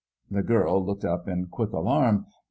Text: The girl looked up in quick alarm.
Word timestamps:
The 0.31 0.41
girl 0.41 0.83
looked 0.83 1.05
up 1.05 1.27
in 1.27 1.45
quick 1.45 1.69
alarm. 1.73 2.25